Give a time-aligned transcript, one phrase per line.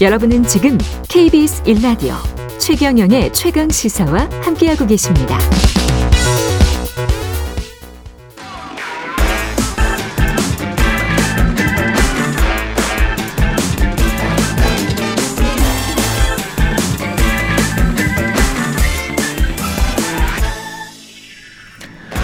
[0.00, 0.78] 여러분은 지금
[1.08, 2.14] KBS 1라디오
[2.58, 5.38] 최경영의 최강 시사와 함께하고 계십니다.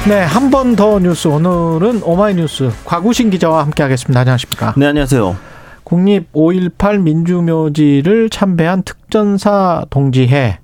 [0.08, 4.20] 네, 한 번 더 뉴스 오늘은 오마이뉴스 곽우신 기자와 함께하겠습니다.
[4.20, 4.74] 안녕하십니까?
[4.76, 5.53] 네, 안녕하세요.
[5.84, 10.58] 국립 5.18 민주묘지를 참배한 특전사 동지회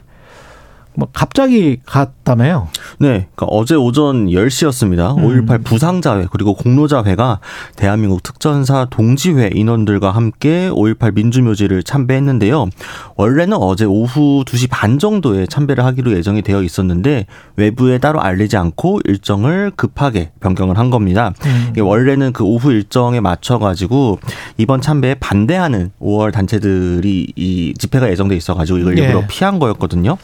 [0.95, 2.69] 뭐 갑자기 갔 다며요.
[2.99, 5.19] 네, 그러니까 어제 오전 10시였습니다.
[5.19, 5.47] 음.
[5.47, 7.41] 5.18 부상자회 그리고 공로자회가
[7.77, 12.69] 대한민국 특전사 동지회 인원들과 함께 5.18 민주묘지를 참배했는데요.
[13.17, 19.01] 원래는 어제 오후 2시 반 정도에 참배를 하기로 예정이 되어 있었는데 외부에 따로 알리지 않고
[19.05, 21.33] 일정을 급하게 변경을 한 겁니다.
[21.47, 21.73] 음.
[21.81, 24.21] 원래는 그 오후 일정에 맞춰가지고
[24.57, 29.27] 이번 참배에 반대하는 5월 단체들이 이 집회가 예정돼 있어가지고 이걸 일부러 네.
[29.29, 30.17] 피한 거였거든요.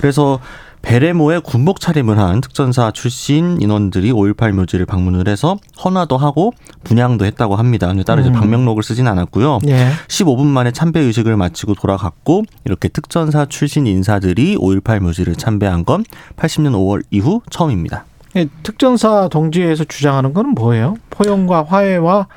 [0.00, 0.38] 그래서
[0.82, 6.52] 베레모에 군복 차림을 한 특전사 출신 인원들이 5.18 묘지를 방문을 해서 헌화도 하고
[6.84, 7.92] 분양도 했다고 합니다.
[8.06, 8.26] 따로 음.
[8.26, 9.58] 이제 방명록을 쓰진 않았고요.
[9.66, 9.90] 예.
[10.08, 16.04] 15분 만에 참배 의식을 마치고 돌아갔고 이렇게 특전사 출신 인사들이 5.18 묘지를 참배한 건
[16.36, 18.04] 80년 5월 이후 처음입니다.
[18.36, 20.96] 예, 특전사 동지에서 주장하는 건 뭐예요?
[21.10, 22.28] 포용과 화해와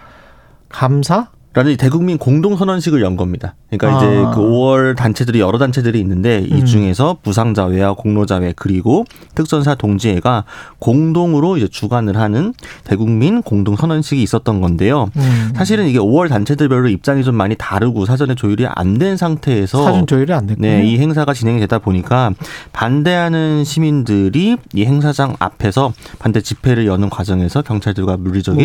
[0.69, 1.27] 감사?
[1.53, 3.55] 라는 대국민 공동선언식을 연 겁니다.
[3.69, 3.97] 그러니까 아.
[3.97, 6.65] 이제 그 5월 단체들이 여러 단체들이 있는데 이 음.
[6.65, 9.03] 중에서 부상자회와 공로자회 그리고
[9.35, 10.45] 특전사 동지회가
[10.79, 12.53] 공동으로 이제 주관을 하는
[12.85, 15.09] 대국민 공동선언식이 있었던 건데요.
[15.17, 15.51] 음.
[15.55, 20.31] 사실은 이게 5월 단체들별로 입장이 좀 많이 다르고 사전에 조율이 안 된 상태에서 사전 조율이
[20.33, 20.67] 안 됐군요.
[20.67, 22.33] 네, 이 행사가 진행이 되다 보니까
[22.71, 28.59] 반대하는 시민들이 이 행사장 앞에서 반대 집회를 여는 과정에서 경찰들과 물리적인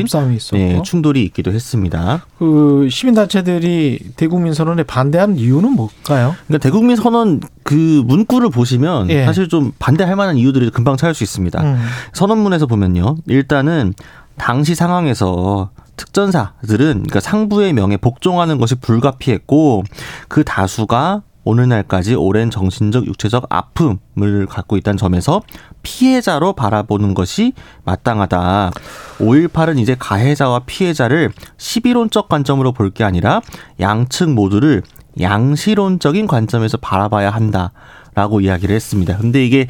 [0.57, 2.25] 네, 충돌이 있기도 했습니다.
[2.39, 6.35] 그 시민단체들이 대국민 선언에 반대하는 이유는 뭘까요?
[6.47, 9.25] 그러니까 대국민 선언 그 문구를 보시면 예.
[9.25, 11.63] 사실 좀 반대할 만한 이유들이 금방 찾을 수 있습니다.
[11.63, 11.79] 음.
[12.13, 13.17] 선언문에서 보면요.
[13.27, 13.95] 일단은
[14.37, 19.83] 당시 상황에서 특전사들은 그러니까 상부의 명에 복종하는 것이 불가피했고
[20.29, 25.43] 그 다수가 오늘날까지 오랜 정신적, 육체적 아픔을 갖고 있다는 점에서
[25.83, 27.53] 피해자로 바라보는 것이
[27.85, 28.73] 마땅하다.
[29.19, 33.41] 5.18은 이제 가해자와 피해자를 시비론적 관점으로 볼 게 아니라
[33.81, 34.83] 양측 모두를
[35.21, 37.73] 양시론적인 관점에서 바라봐야 한다.
[38.15, 39.19] 라고 이야기를 했습니다.
[39.19, 39.67] 근데 이게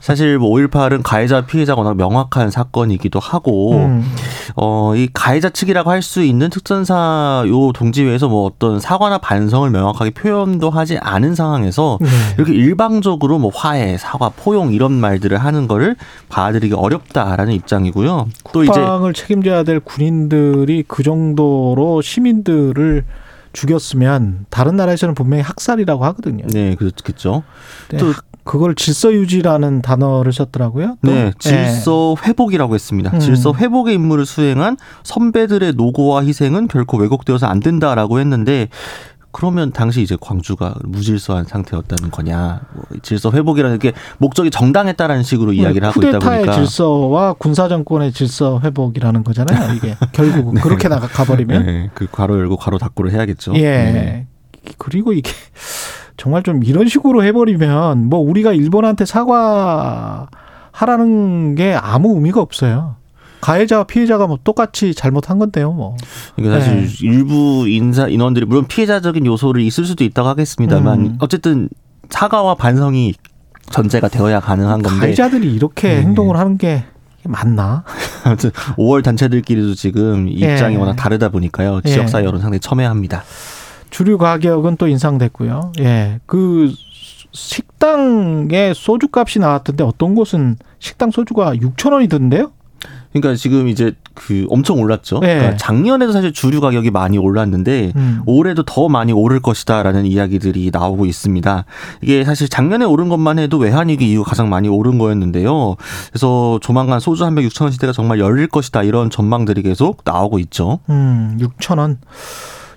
[0.00, 4.04] 사실 뭐 5.18은 가해자 피해자가 워낙 명확한 사건이기도 하고 음.
[4.54, 10.70] 어이 가해자 측이라고 할 수 있는 특전사 요 동지회에서 뭐 어떤 사과나 반성을 명확하게 표현도
[10.70, 12.08] 하지 않은 상황에서 네.
[12.36, 15.96] 이렇게 일방적으로 뭐 화해, 사과, 포용 이런 말들을 하는 거를
[16.28, 18.28] 받아들이기 어렵다라는 입장이고요.
[18.52, 23.04] 또 이제 국방을 책임져야 될 군인들이 그 정도로 시민들을
[23.52, 26.46] 죽였으면 다른 나라에서는 분명히 학살이라고 하거든요.
[26.52, 27.42] 네, 그렇겠죠.
[27.90, 28.12] 네, 또
[28.46, 30.96] 그걸 질서 유지라는 단어를 썼더라고요.
[31.04, 31.10] 또?
[31.10, 32.28] 네, 질서 네.
[32.28, 33.10] 회복이라고 했습니다.
[33.12, 33.20] 음.
[33.20, 38.68] 질서 회복의 임무를 수행한 선배들의 노고와 희생은 결코 왜곡되어서 안 된다라고 했는데
[39.32, 42.62] 그러면 당시 이제 광주가 무질서한 상태였다는 거냐.
[42.72, 46.52] 뭐 질서 회복이라는 게 목적이 정당했다라는 식으로 네, 이야기를 하고 있다 보니까.
[46.52, 49.74] 질서와 군사 정권의 질서 회복이라는 거잖아요.
[49.74, 50.60] 이게 결국은 네.
[50.62, 51.66] 그렇게 나가 가버리면.
[51.66, 51.90] 네.
[51.92, 53.54] 그 괄호 열고 괄호 닫고를 해야겠죠.
[53.56, 53.60] 예.
[53.60, 54.26] 네.
[54.78, 55.30] 그리고 이게
[56.16, 60.26] 정말 좀 이런 식으로 해버리면 뭐 우리가 일본한테 사과하라는
[61.54, 62.96] 게 아무 의미가 없어요.
[63.40, 65.96] 가해자와 피해자가 뭐 똑같이 잘못한 건데요, 뭐.
[66.34, 66.92] 그러니까 사실 네.
[67.02, 71.16] 일부 인사 인원들이 물론 피해자적인 요소를 있을 수도 있다고 하겠습니다만 음.
[71.20, 71.68] 어쨌든
[72.10, 73.14] 사과와 반성이
[73.70, 76.02] 전제가 되어야 가능한 건데 가해자들이 이렇게 네.
[76.02, 76.84] 행동을 하는 게
[77.24, 77.84] 맞나?
[78.24, 80.78] 아무튼 5월 단체들끼리도 지금 입장이 예.
[80.78, 81.80] 워낙 다르다 보니까요.
[81.82, 82.26] 지역사회 예.
[82.26, 83.24] 여론 상당히 첨예합니다.
[83.90, 85.72] 주류 가격은 또 인상됐고요.
[85.80, 86.20] 예.
[86.26, 86.72] 그
[87.32, 92.52] 식당에 소주 값이 나왔던데 어떤 곳은 식당 소주가 6천 원이던데요?
[93.12, 95.20] 그러니까 지금 이제 그 엄청 올랐죠.
[95.20, 95.34] 네.
[95.36, 98.20] 그러니까 작년에도 사실 주류 가격이 많이 올랐는데 음.
[98.26, 101.64] 올해도 더 많이 오를 것이다라는 이야기들이 나오고 있습니다.
[102.02, 105.76] 이게 사실 작년에 오른 것만 해도 외환위기 이후 가장 많이 오른 거였는데요.
[106.10, 110.80] 그래서 조만간 소주 한병 6천 원 시대가 정말 열릴 것이다 이런 전망들이 계속 나오고 있죠.
[110.90, 111.98] 음, 6천 원.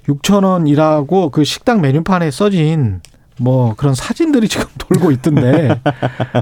[0.10, 3.02] 6천 원이라고 그 식당 메뉴판에 써진
[3.40, 5.80] 뭐 그런 사진들이 지금 돌고 있던데.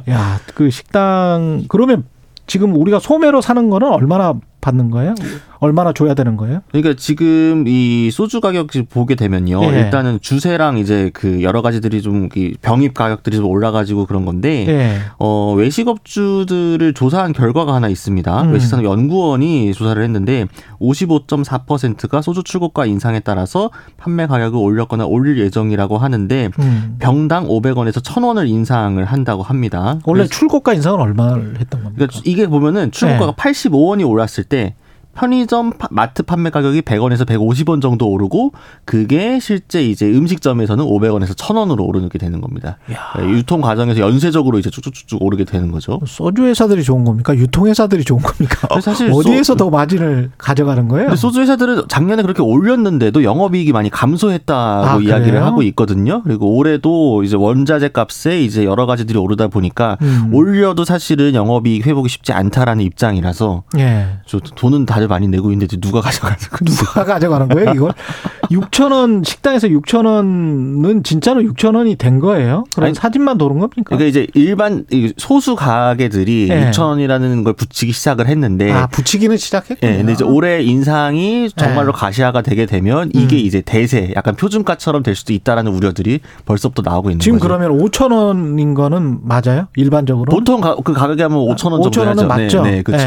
[0.10, 2.06] 야 그 식당 그러면
[2.48, 4.34] 지금 우리가 소매로 사는 거는 얼마나
[4.68, 5.16] 받는 거예요?
[5.60, 6.60] 얼마나 줘야 되는 거예요?
[6.72, 9.64] 그러니까 지금 이 소주 가격 보게 되면요.
[9.64, 9.68] 예.
[9.80, 12.30] 일단은 주세랑 이제 그 여러 가지들이 좀
[12.62, 14.98] 병입 가격들이 좀 올라가지고 그런 건데 예.
[15.19, 18.42] 어 외식업주들을 조사한 결과가 하나 있습니다.
[18.44, 18.54] 음.
[18.54, 20.46] 외식산 연구원이 조사를 했는데
[20.81, 26.98] 55.4%가 소주 출고가 인상에 따라서 판매 가격을 올렸거나 올릴 예정이라고 하는데 음.
[27.00, 30.00] 병당 500원에서 1,000원을 인상을 한다고 합니다.
[30.06, 31.94] 원래 출고가 인상은 얼마를 했던 겁니까?
[31.96, 33.52] 그러니까 이게 보면은 출고가가 네.
[33.52, 34.74] 85원이 올랐을 때때
[35.18, 38.52] 편의점 마트 판매 가격이 100원에서 150원 정도 오르고
[38.86, 42.78] 그게 실제 이제 음식점에서는 500원에서 1000원으로 오르게 되는 겁니다.
[42.92, 43.19] 야.
[43.19, 46.00] 네, 유통 과정에서 연쇄적으로 이제 쭉쭉쭉 오르게 되는 거죠.
[46.06, 47.36] 소주 회사들이 좋은 겁니까?
[47.36, 48.80] 유통 회사들이 좋은 겁니까?
[48.80, 49.56] 사실 어디에서 소...
[49.56, 51.16] 더 마진을 가져가는 거예요?
[51.16, 55.44] 소주 회사들은 작년에 그렇게 올렸는데도 영업이익이 많이 감소했다고 아, 이야기를 그래요?
[55.44, 56.22] 하고 있거든요.
[56.24, 60.30] 그리고 올해도 이제 원자재 값에 이제 여러 가지들이 오르다 보니까 음.
[60.31, 64.20] 올려도 사실은 영업이익 회복이 쉽지 않다라는 입장이라서 예.
[64.56, 66.77] 돈은 다들 돈을 많이 내고 있는데 누가 가져가는 거예요?
[66.77, 67.94] 누가 가져가는 거예요, 이걸?
[68.51, 72.65] 6천 원 식당에서 6천 원은 진짜로 6천 원이 된 거예요?
[72.75, 73.95] 그럼 사진만 도는 겁니까?
[73.95, 74.86] 그러니까 이제 일반
[75.18, 76.71] 소수 가게들이 네.
[76.71, 79.92] 6천 원이라는 걸 붙이기 시작을 했는데 아, 붙이기는 시작했군요.
[79.92, 81.98] 네, 근데 이제 올해 인상이 정말로 네.
[81.98, 83.39] 가시화가 되게 되면 이게 음.
[83.39, 87.48] 이제 대세, 약간 표준가처럼 될 수도 있다라는 우려들이 벌써부터 나오고 있는 지금 거죠.
[87.48, 89.68] 지금 그러면 5천 원인 거는 맞아요?
[89.75, 90.30] 일반적으로?
[90.30, 92.27] 보통 가, 그 가격이 하면 5천 원 정도 5천 원은 하죠.
[92.27, 92.63] 맞죠?
[92.63, 93.06] 네, 네 그렇죠.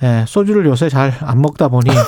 [0.00, 0.20] 네.
[0.20, 1.90] 예, 소주를 요새 잘 안 먹다 보니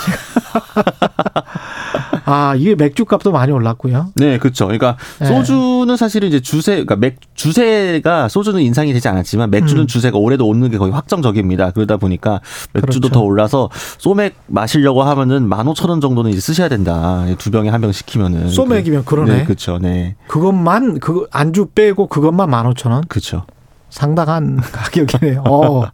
[2.29, 4.09] 아 이게 맥주 값도 많이 올랐고요.
[4.17, 4.65] 네, 그렇죠.
[4.67, 5.27] 그러니까 네.
[5.27, 9.87] 소주는 사실은 이제 주세, 그러니까 맥 주세가 소주는 인상이 되지 않았지만 맥주는 음.
[9.87, 11.71] 주세가 올해도 오는 게 거의 확정적입니다.
[11.71, 12.41] 그러다 보니까
[12.73, 13.15] 맥주도 그렇죠.
[13.15, 17.25] 더 올라서 소맥 마시려고 하면은 만 오천 원 정도는 이제 쓰셔야 된다.
[17.39, 19.37] 두 병에 한 병 시키면은 소맥이면 그러네.
[19.37, 19.79] 네, 그렇죠.
[19.79, 20.17] 네.
[20.27, 23.05] 그것만 그 안주 빼고 그것만 만 오천 원.
[23.06, 23.44] 그렇죠.
[23.91, 25.44] 상당한 가격이네요.
[25.47, 25.85] 어.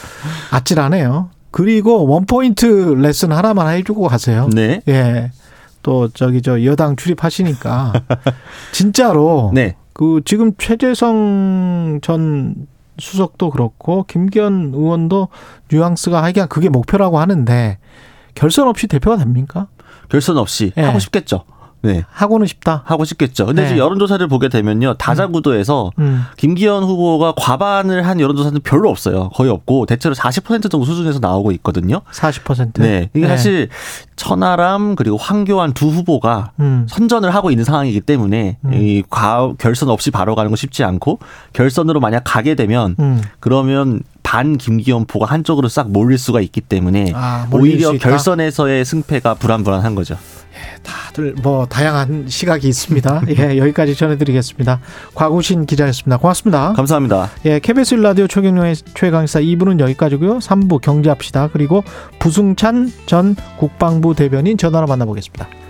[0.50, 1.30] 아찔하네요.
[1.56, 2.66] 그리고 원포인트
[2.98, 4.50] 레슨 하나만 해주고 가세요.
[4.52, 4.82] 네.
[4.88, 5.30] 예.
[5.82, 7.94] 또 저기 저 여당 출입하시니까
[8.72, 9.74] 진짜로 네.
[9.94, 12.66] 그 지금 최재성 전
[12.98, 15.28] 수석도 그렇고 김기현 의원도
[15.72, 17.78] 뉘앙스가 하여간 그게 목표라고 하는데
[18.34, 19.68] 결선 없이 대표가 됩니까?
[20.10, 20.82] 결선 없이 네.
[20.82, 21.44] 하고 싶겠죠.
[21.82, 22.04] 네.
[22.10, 22.82] 하고는 싶다.
[22.84, 23.46] 하고 싶겠죠.
[23.46, 23.68] 근데 네.
[23.68, 24.94] 이제 여론조사를 보게 되면요.
[24.94, 26.04] 다자구도에서 음.
[26.04, 26.24] 음.
[26.36, 29.30] 김기현 후보가 과반을 한 여론조사는 별로 없어요.
[29.30, 32.02] 거의 없고 대체로 40% 정도 수준에서 나오고 있거든요.
[32.12, 32.80] 40%?
[32.80, 33.10] 네.
[33.14, 33.28] 이게 네.
[33.28, 33.68] 사실
[34.16, 36.86] 천하람 그리고 황교안 두 후보가 음.
[36.88, 38.72] 선전을 하고 있는 상황이기 때문에 음.
[38.74, 41.18] 이 과, 결선 없이 바로 가는 거 쉽지 않고
[41.52, 43.22] 결선으로 만약 가게 되면 음.
[43.40, 50.16] 그러면 반 김기현포가 한쪽으로 싹 몰릴 수가 있기 때문에 아, 오히려 결선에서의 승패가 불안불안한 거죠.
[50.56, 53.22] 예, 다들 뭐 다양한 시각이 있습니다.
[53.38, 54.80] 예, 여기까지 전해드리겠습니다.
[55.14, 56.16] 곽우신 기자였습니다.
[56.16, 56.72] 고맙습니다.
[56.72, 57.30] 감사합니다.
[57.44, 60.38] 예, KBS 라디오 최경영의 최강사 2부는 여기까지고요.
[60.38, 61.50] 3부 경제합시다.
[61.52, 61.84] 그리고
[62.18, 65.65] 부승찬 전 국방부 대변인 전화로 만나보겠습니다.